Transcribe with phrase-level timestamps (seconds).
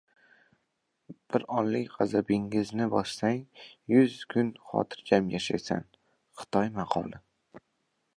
[1.33, 3.43] Bir onlik g‘azabingizni bossang,
[3.95, 5.85] yuz kun hotirjam yashaysan.
[6.41, 7.21] Xitoy maqoli